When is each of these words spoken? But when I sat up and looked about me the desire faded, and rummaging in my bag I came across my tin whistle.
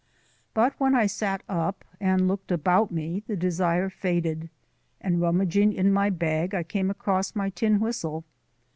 But 0.55 0.73
when 0.79 0.95
I 0.95 1.05
sat 1.05 1.43
up 1.47 1.85
and 1.99 2.27
looked 2.27 2.51
about 2.51 2.89
me 2.91 3.21
the 3.27 3.35
desire 3.35 3.87
faded, 3.87 4.49
and 4.99 5.21
rummaging 5.21 5.73
in 5.73 5.93
my 5.93 6.09
bag 6.09 6.55
I 6.55 6.63
came 6.63 6.89
across 6.89 7.35
my 7.35 7.51
tin 7.51 7.79
whistle. 7.79 8.23